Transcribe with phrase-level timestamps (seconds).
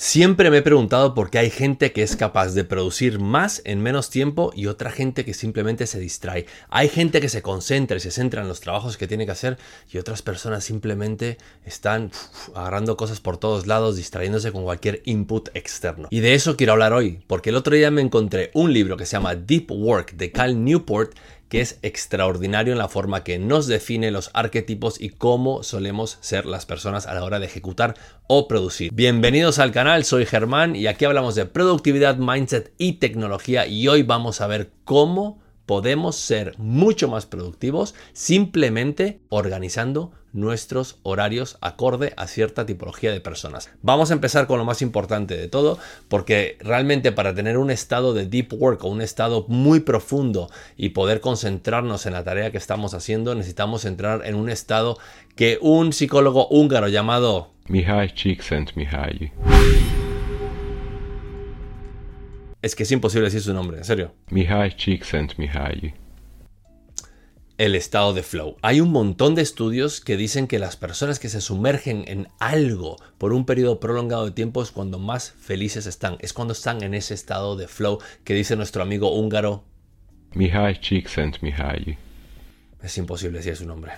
[0.00, 3.82] Siempre me he preguntado por qué hay gente que es capaz de producir más en
[3.82, 6.46] menos tiempo y otra gente que simplemente se distrae.
[6.68, 9.58] Hay gente que se concentra y se centra en los trabajos que tiene que hacer
[9.90, 12.12] y otras personas simplemente están
[12.54, 16.06] agarrando cosas por todos lados, distrayéndose con cualquier input externo.
[16.12, 19.04] Y de eso quiero hablar hoy, porque el otro día me encontré un libro que
[19.04, 21.16] se llama Deep Work de Cal Newport
[21.48, 26.46] que es extraordinario en la forma que nos define los arquetipos y cómo solemos ser
[26.46, 27.94] las personas a la hora de ejecutar
[28.26, 28.92] o producir.
[28.92, 34.02] Bienvenidos al canal, soy Germán y aquí hablamos de productividad, mindset y tecnología y hoy
[34.02, 42.26] vamos a ver cómo podemos ser mucho más productivos simplemente organizando nuestros horarios acorde a
[42.26, 43.70] cierta tipología de personas.
[43.82, 48.14] Vamos a empezar con lo más importante de todo, porque realmente para tener un estado
[48.14, 52.58] de deep work o un estado muy profundo y poder concentrarnos en la tarea que
[52.58, 54.96] estamos haciendo, necesitamos entrar en un estado
[55.36, 59.32] que un psicólogo húngaro llamado Mihály Csikszentmihalyi
[62.62, 64.14] es que es imposible decir su nombre, en serio.
[64.30, 65.94] Mihály Csikszentmihalyi.
[67.56, 68.56] El estado de flow.
[68.62, 72.96] Hay un montón de estudios que dicen que las personas que se sumergen en algo
[73.18, 76.18] por un periodo prolongado de tiempo es cuando más felices están.
[76.20, 79.64] Es cuando están en ese estado de flow que dice nuestro amigo húngaro.
[80.34, 81.98] Mihály Csikszentmihalyi.
[82.82, 83.92] Es imposible decir su nombre.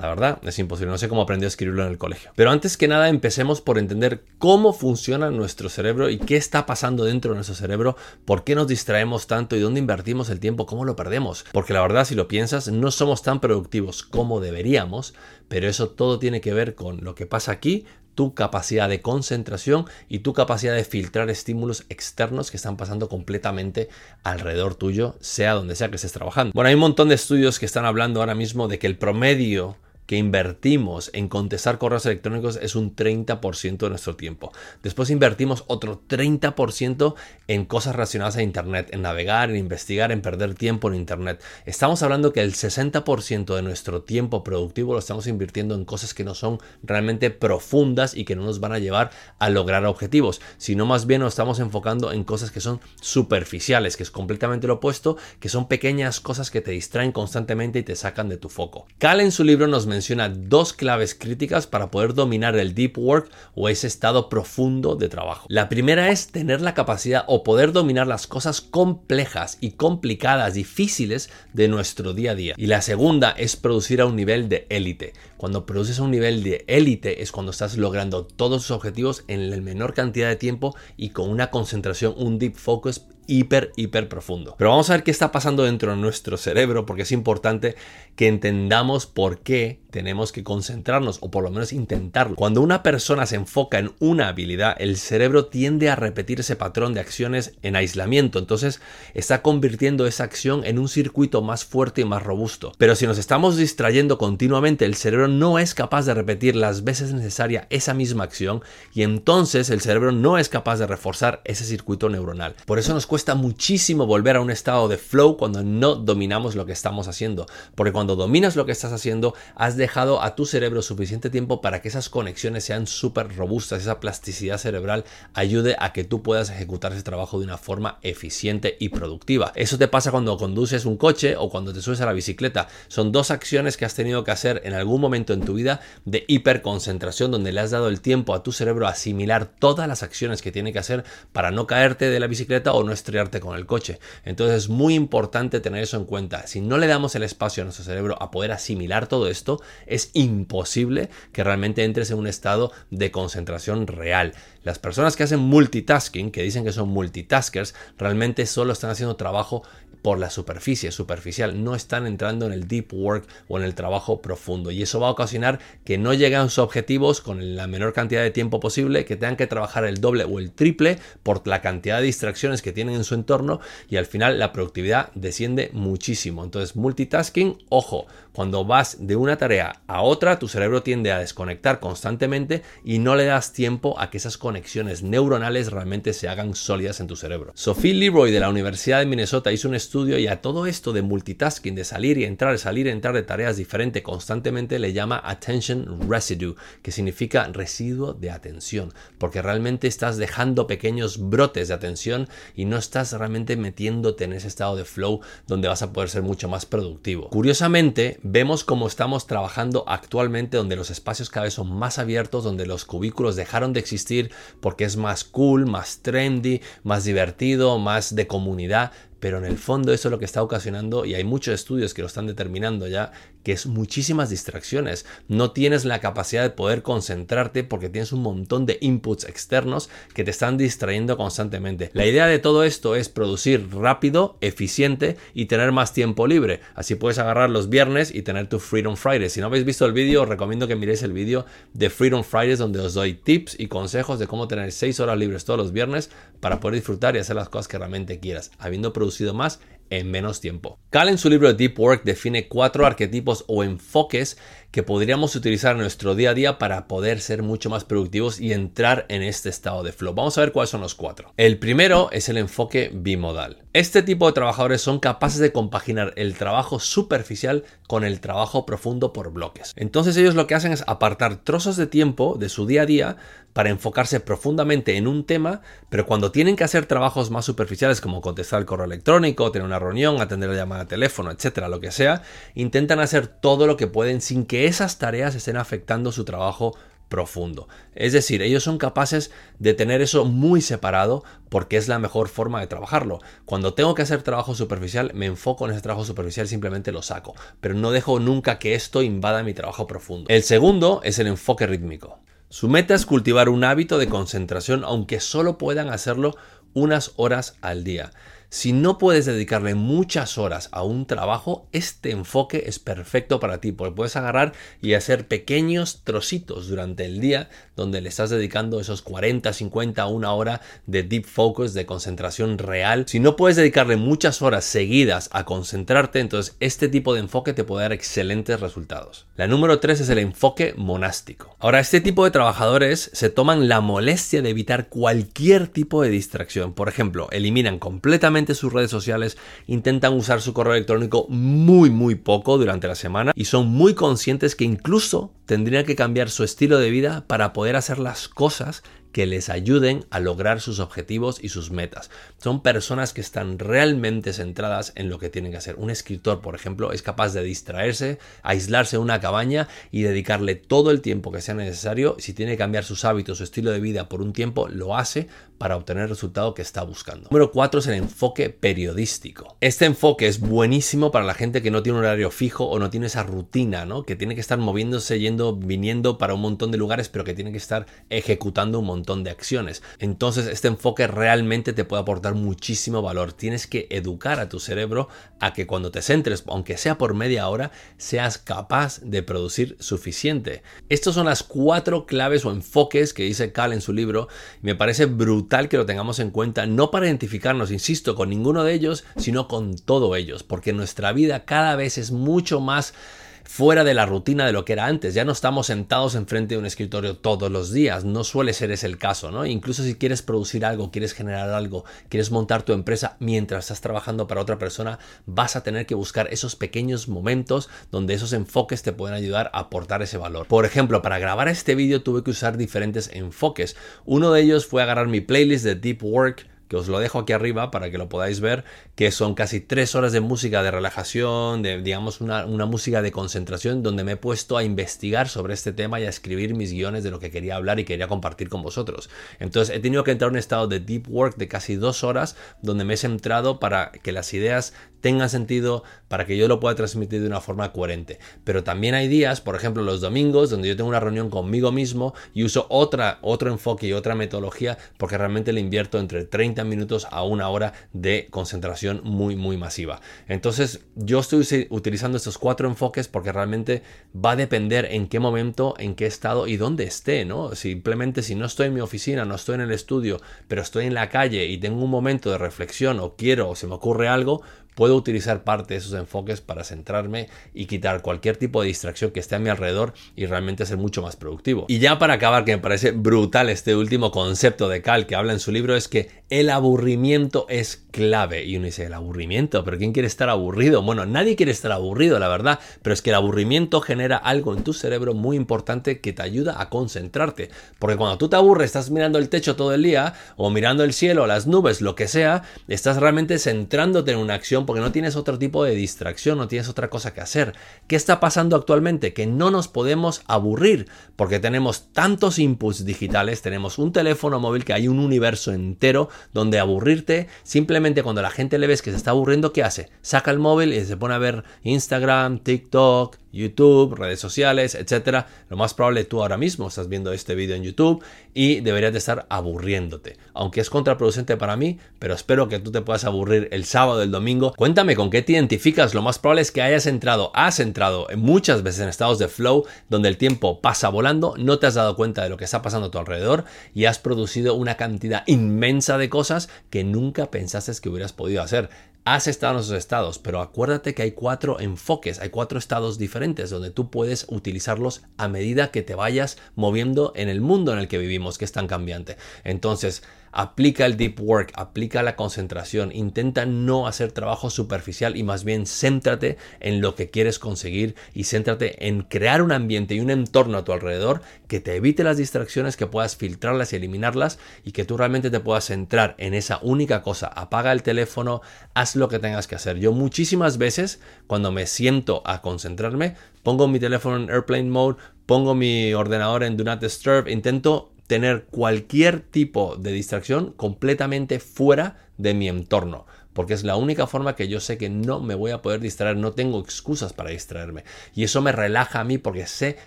[0.00, 0.90] La verdad, es imposible.
[0.90, 2.30] No sé cómo aprendió a escribirlo en el colegio.
[2.34, 7.04] Pero antes que nada, empecemos por entender cómo funciona nuestro cerebro y qué está pasando
[7.04, 10.84] dentro de nuestro cerebro, por qué nos distraemos tanto y dónde invertimos el tiempo, cómo
[10.84, 11.44] lo perdemos.
[11.52, 15.14] Porque la verdad, si lo piensas, no somos tan productivos como deberíamos,
[15.48, 17.84] pero eso todo tiene que ver con lo que pasa aquí,
[18.14, 23.88] tu capacidad de concentración y tu capacidad de filtrar estímulos externos que están pasando completamente
[24.22, 26.52] alrededor tuyo, sea donde sea que estés trabajando.
[26.54, 29.76] Bueno, hay un montón de estudios que están hablando ahora mismo de que el promedio
[30.06, 34.52] que invertimos en contestar correos electrónicos es un 30% de nuestro tiempo.
[34.82, 37.14] Después invertimos otro 30%
[37.48, 41.42] en cosas relacionadas a Internet, en navegar, en investigar, en perder tiempo en Internet.
[41.64, 46.24] Estamos hablando que el 60% de nuestro tiempo productivo lo estamos invirtiendo en cosas que
[46.24, 50.84] no son realmente profundas y que no nos van a llevar a lograr objetivos, sino
[50.84, 55.16] más bien nos estamos enfocando en cosas que son superficiales, que es completamente lo opuesto,
[55.40, 58.86] que son pequeñas cosas que te distraen constantemente y te sacan de tu foco.
[58.98, 63.30] Cal en su libro nos menciona dos claves críticas para poder dominar el deep work
[63.54, 65.46] o ese estado profundo de trabajo.
[65.48, 71.30] La primera es tener la capacidad o poder dominar las cosas complejas y complicadas, difíciles
[71.52, 72.54] de nuestro día a día.
[72.56, 75.12] Y la segunda es producir a un nivel de élite.
[75.36, 79.50] Cuando produces a un nivel de élite es cuando estás logrando todos tus objetivos en
[79.50, 84.54] la menor cantidad de tiempo y con una concentración, un deep focus hiper, hiper profundo.
[84.58, 87.76] Pero vamos a ver qué está pasando dentro de nuestro cerebro porque es importante
[88.16, 92.34] que entendamos por qué tenemos que concentrarnos o por lo menos intentarlo.
[92.34, 96.94] Cuando una persona se enfoca en una habilidad, el cerebro tiende a repetir ese patrón
[96.94, 98.38] de acciones en aislamiento.
[98.38, 98.80] Entonces
[99.14, 102.72] está convirtiendo esa acción en un circuito más fuerte y más robusto.
[102.78, 107.12] Pero si nos estamos distrayendo continuamente, el cerebro no es capaz de repetir las veces
[107.12, 108.62] necesaria esa misma acción
[108.94, 112.54] y entonces el cerebro no es capaz de reforzar ese circuito neuronal.
[112.66, 116.64] Por eso nos cuesta muchísimo volver a un estado de flow cuando no dominamos lo
[116.64, 117.44] que estamos haciendo.
[117.74, 121.82] Porque cuando dominas lo que estás haciendo, has dejado a tu cerebro suficiente tiempo para
[121.82, 126.94] que esas conexiones sean súper robustas, esa plasticidad cerebral ayude a que tú puedas ejecutar
[126.94, 129.52] ese trabajo de una forma eficiente y productiva.
[129.56, 132.68] Eso te pasa cuando conduces un coche o cuando te subes a la bicicleta.
[132.88, 136.24] Son dos acciones que has tenido que hacer en algún momento en tu vida de
[136.28, 140.40] hiperconcentración donde le has dado el tiempo a tu cerebro a asimilar todas las acciones
[140.40, 143.66] que tiene que hacer para no caerte de la bicicleta o no estrellarte con el
[143.66, 143.98] coche.
[144.24, 146.46] Entonces es muy importante tener eso en cuenta.
[146.46, 150.10] Si no le damos el espacio a nuestro cerebro a poder asimilar todo esto, es
[150.14, 154.32] imposible que realmente entres en un estado de concentración real.
[154.62, 159.62] Las personas que hacen multitasking, que dicen que son multitaskers, realmente solo están haciendo trabajo
[160.02, 164.20] por la superficie, superficial, no están entrando en el deep work o en el trabajo
[164.20, 164.72] profundo.
[164.72, 168.22] Y eso va a ocasionar que no lleguen a sus objetivos con la menor cantidad
[168.22, 171.98] de tiempo posible, que tengan que trabajar el doble o el triple por la cantidad
[171.98, 176.44] de distracciones que tienen en su entorno y al final la productividad desciende muchísimo.
[176.44, 181.80] Entonces, multitasking, ojo, cuando vas de una tarea a otra, tu cerebro tiende a desconectar
[181.80, 187.00] constantemente y no le das tiempo a que esas conexiones neuronales realmente se hagan sólidas
[187.00, 187.52] en tu cerebro.
[187.54, 191.02] Sophie Leroy de la Universidad de Minnesota hizo un estudio y a todo esto de
[191.02, 196.08] multitasking, de salir y entrar, salir y entrar de tareas diferentes constantemente, le llama attention
[196.08, 202.64] residue, que significa residuo de atención, porque realmente estás dejando pequeños brotes de atención y
[202.64, 206.48] no estás realmente metiéndote en ese estado de flow donde vas a poder ser mucho
[206.48, 207.28] más productivo.
[207.30, 212.66] Curiosamente, vemos cómo estamos trabajando actualmente donde los espacios cada vez son más abiertos, donde
[212.66, 214.30] los cubículos dejaron de existir
[214.60, 219.92] porque es más cool, más trendy, más divertido, más de comunidad, pero en el fondo
[219.92, 223.12] eso es lo que está ocasionando, y hay muchos estudios que lo están determinando ya,
[223.44, 225.06] que es muchísimas distracciones.
[225.28, 230.24] No tienes la capacidad de poder concentrarte porque tienes un montón de inputs externos que
[230.24, 231.92] te están distrayendo constantemente.
[231.92, 236.58] La idea de todo esto es producir rápido, eficiente y tener más tiempo libre.
[236.74, 239.30] Así puedes agarrar los viernes y tener tu Freedom Friday.
[239.30, 242.58] Si no habéis visto el vídeo, os recomiendo que miréis el vídeo de Freedom Fridays
[242.58, 246.10] donde os doy tips y consejos de cómo tener 6 horas libres todos los viernes
[246.40, 249.60] para poder disfrutar y hacer las cosas que realmente quieras, habiendo producido más
[249.90, 250.78] en menos tiempo.
[250.90, 254.38] Cal en su libro de Deep Work define cuatro arquetipos o enfoques
[254.72, 258.54] que podríamos utilizar en nuestro día a día para poder ser mucho más productivos y
[258.54, 260.14] entrar en este estado de flow.
[260.14, 261.32] Vamos a ver cuáles son los cuatro.
[261.36, 263.58] El primero es el enfoque bimodal.
[263.74, 269.12] Este tipo de trabajadores son capaces de compaginar el trabajo superficial con el trabajo profundo
[269.12, 269.72] por bloques.
[269.76, 273.16] Entonces ellos lo que hacen es apartar trozos de tiempo de su día a día
[273.52, 275.60] para enfocarse profundamente en un tema,
[275.90, 279.78] pero cuando tienen que hacer trabajos más superficiales como contestar el correo electrónico, tener una
[279.78, 282.22] reunión, atender la llamada de teléfono, etcétera, lo que sea,
[282.54, 286.76] intentan hacer todo lo que pueden sin que esas tareas estén afectando su trabajo
[287.12, 287.68] profundo.
[287.94, 292.58] Es decir, ellos son capaces de tener eso muy separado porque es la mejor forma
[292.58, 293.20] de trabajarlo.
[293.44, 297.34] Cuando tengo que hacer trabajo superficial, me enfoco en ese trabajo superficial, simplemente lo saco,
[297.60, 300.24] pero no dejo nunca que esto invada mi trabajo profundo.
[300.30, 302.18] El segundo es el enfoque rítmico.
[302.48, 306.34] Su meta es cultivar un hábito de concentración aunque solo puedan hacerlo
[306.72, 308.10] unas horas al día.
[308.54, 313.72] Si no puedes dedicarle muchas horas a un trabajo, este enfoque es perfecto para ti,
[313.72, 314.52] porque puedes agarrar
[314.82, 320.34] y hacer pequeños trocitos durante el día donde le estás dedicando esos 40, 50, una
[320.34, 323.06] hora de deep focus, de concentración real.
[323.08, 327.64] Si no puedes dedicarle muchas horas seguidas a concentrarte, entonces este tipo de enfoque te
[327.64, 329.24] puede dar excelentes resultados.
[329.34, 331.56] La número 3 es el enfoque monástico.
[331.58, 336.74] Ahora, este tipo de trabajadores se toman la molestia de evitar cualquier tipo de distracción.
[336.74, 342.58] Por ejemplo, eliminan completamente sus redes sociales, intentan usar su correo electrónico muy muy poco
[342.58, 346.90] durante la semana y son muy conscientes que incluso tendrían que cambiar su estilo de
[346.90, 351.70] vida para poder hacer las cosas que les ayuden a lograr sus objetivos y sus
[351.70, 352.10] metas.
[352.38, 355.76] Son personas que están realmente centradas en lo que tienen que hacer.
[355.76, 360.90] Un escritor, por ejemplo, es capaz de distraerse, aislarse en una cabaña y dedicarle todo
[360.90, 362.16] el tiempo que sea necesario.
[362.18, 365.28] Si tiene que cambiar sus hábitos, su estilo de vida por un tiempo, lo hace
[365.62, 367.28] para obtener el resultado que está buscando.
[367.30, 369.56] Número 4 es el enfoque periodístico.
[369.60, 372.90] Este enfoque es buenísimo para la gente que no tiene un horario fijo o no
[372.90, 374.02] tiene esa rutina, ¿no?
[374.02, 377.52] Que tiene que estar moviéndose, yendo, viniendo para un montón de lugares, pero que tiene
[377.52, 379.84] que estar ejecutando un montón de acciones.
[380.00, 383.32] Entonces este enfoque realmente te puede aportar muchísimo valor.
[383.32, 385.06] Tienes que educar a tu cerebro
[385.38, 390.64] a que cuando te centres, aunque sea por media hora, seas capaz de producir suficiente.
[390.88, 394.26] Estas son las cuatro claves o enfoques que dice Cal en su libro.
[394.60, 398.72] Me parece brutal que lo tengamos en cuenta, no para identificarnos, insisto, con ninguno de
[398.72, 402.94] ellos, sino con todo ellos, porque nuestra vida cada vez es mucho más
[403.44, 405.14] fuera de la rutina de lo que era antes.
[405.14, 408.86] Ya no estamos sentados enfrente de un escritorio todos los días, no suele ser ese
[408.86, 409.46] el caso, ¿no?
[409.46, 414.26] Incluso si quieres producir algo, quieres generar algo, quieres montar tu empresa mientras estás trabajando
[414.26, 418.92] para otra persona, vas a tener que buscar esos pequeños momentos donde esos enfoques te
[418.92, 420.46] pueden ayudar a aportar ese valor.
[420.46, 423.76] Por ejemplo, para grabar este vídeo tuve que usar diferentes enfoques.
[424.04, 427.34] Uno de ellos fue agarrar mi playlist de Deep Work que os lo dejo aquí
[427.34, 428.64] arriba para que lo podáis ver,
[428.94, 433.12] que son casi tres horas de música de relajación, de digamos una, una, música de
[433.12, 437.04] concentración, donde me he puesto a investigar sobre este tema y a escribir mis guiones
[437.04, 439.10] de lo que quería hablar y quería compartir con vosotros.
[439.38, 442.36] Entonces he tenido que entrar en un estado de deep work de casi dos horas,
[442.62, 446.74] donde me he centrado para que las ideas tengan sentido, para que yo lo pueda
[446.74, 448.18] transmitir de una forma coherente.
[448.44, 452.14] Pero también hay días, por ejemplo los domingos, donde yo tengo una reunión conmigo mismo
[452.32, 457.06] y uso otra, otro enfoque y otra metodología porque realmente le invierto entre 30 minutos
[457.10, 460.00] a una hora de concentración muy, muy masiva.
[460.28, 463.82] Entonces, yo estoy utilizando estos cuatro enfoques porque realmente
[464.14, 467.54] va a depender en qué momento, en qué estado y dónde esté, ¿no?
[467.54, 470.94] Simplemente si no estoy en mi oficina, no estoy en el estudio, pero estoy en
[470.94, 474.42] la calle y tengo un momento de reflexión o quiero o se me ocurre algo,
[474.74, 479.20] puedo utilizar parte de esos enfoques para centrarme y quitar cualquier tipo de distracción que
[479.20, 481.66] esté a mi alrededor y realmente ser mucho más productivo.
[481.68, 485.32] Y ya para acabar, que me parece brutal este último concepto de Cal que habla
[485.32, 488.44] en su libro, es que el aburrimiento es clave.
[488.44, 490.82] Y uno dice, el aburrimiento, pero ¿quién quiere estar aburrido?
[490.82, 494.64] Bueno, nadie quiere estar aburrido, la verdad, pero es que el aburrimiento genera algo en
[494.64, 497.50] tu cerebro muy importante que te ayuda a concentrarte.
[497.78, 500.92] Porque cuando tú te aburres, estás mirando el techo todo el día, o mirando el
[500.92, 505.16] cielo, las nubes, lo que sea, estás realmente centrándote en una acción porque no tienes
[505.16, 507.54] otro tipo de distracción, no tienes otra cosa que hacer.
[507.86, 509.12] ¿Qué está pasando actualmente?
[509.12, 514.72] Que no nos podemos aburrir porque tenemos tantos inputs digitales, tenemos un teléfono móvil que
[514.72, 519.12] hay un universo entero donde aburrirte, simplemente cuando la gente le ves que se está
[519.12, 519.90] aburriendo, ¿qué hace?
[520.02, 525.26] Saca el móvil y se pone a ver Instagram, TikTok, YouTube, redes sociales, etcétera.
[525.48, 528.98] Lo más probable tú ahora mismo estás viendo este vídeo en YouTube y deberías de
[528.98, 530.18] estar aburriéndote.
[530.34, 534.10] Aunque es contraproducente para mí, pero espero que tú te puedas aburrir el sábado, el
[534.10, 534.52] domingo.
[534.56, 535.94] Cuéntame con qué te identificas.
[535.94, 539.64] Lo más probable es que hayas entrado, has entrado muchas veces en estados de flow
[539.88, 542.88] donde el tiempo pasa volando, no te has dado cuenta de lo que está pasando
[542.88, 547.88] a tu alrededor y has producido una cantidad inmensa de cosas que nunca pensaste que
[547.88, 548.70] hubieras podido hacer
[549.04, 553.50] has estado en esos estados, pero acuérdate que hay cuatro enfoques, hay cuatro estados diferentes
[553.50, 557.88] donde tú puedes utilizarlos a medida que te vayas moviendo en el mundo en el
[557.88, 559.16] que vivimos, que es tan cambiante.
[559.44, 560.02] Entonces,
[560.32, 565.66] aplica el deep work, aplica la concentración, intenta no hacer trabajo superficial y más bien
[565.66, 570.58] céntrate en lo que quieres conseguir y céntrate en crear un ambiente y un entorno
[570.58, 574.84] a tu alrededor que te evite las distracciones, que puedas filtrarlas y eliminarlas y que
[574.84, 577.26] tú realmente te puedas centrar en esa única cosa.
[577.26, 578.40] Apaga el teléfono,
[578.74, 579.78] haz lo que tengas que hacer.
[579.78, 584.96] Yo muchísimas veces cuando me siento a concentrarme, pongo mi teléfono en airplane mode,
[585.26, 591.96] pongo mi ordenador en do not disturb, intento tener cualquier tipo de distracción completamente fuera
[592.18, 595.52] de mi entorno porque es la única forma que yo sé que no me voy
[595.52, 597.84] a poder distraer, no tengo excusas para distraerme.
[598.14, 599.78] Y eso me relaja a mí porque sé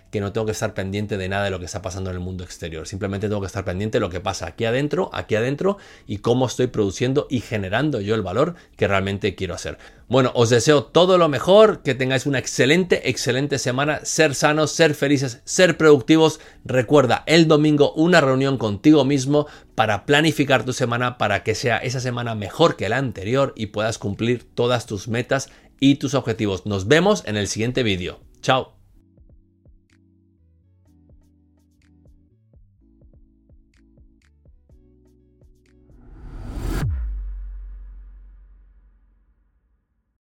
[0.12, 2.22] que no tengo que estar pendiente de nada de lo que está pasando en el
[2.22, 2.88] mundo exterior.
[2.88, 5.78] Simplemente tengo que estar pendiente de lo que pasa aquí adentro, aquí adentro
[6.08, 9.78] y cómo estoy produciendo y generando yo el valor que realmente quiero hacer.
[10.08, 14.94] Bueno, os deseo todo lo mejor, que tengáis una excelente, excelente semana, ser sanos, ser
[14.94, 16.40] felices, ser productivos.
[16.64, 22.00] Recuerda, el domingo una reunión contigo mismo para planificar tu semana para que sea esa
[22.00, 26.68] semana mejor que la anterior y puedas cumplir todas tus metas y tus objetivos.
[26.68, 28.20] Nos vemos en el siguiente vídeo.
[28.42, 28.75] Chao.